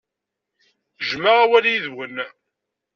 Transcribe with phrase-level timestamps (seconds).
[1.01, 2.15] Jjmeɣ awal yid-wen.